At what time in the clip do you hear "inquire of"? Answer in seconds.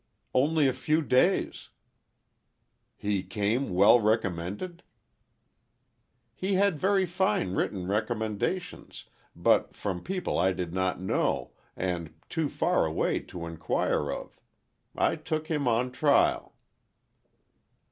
13.45-14.39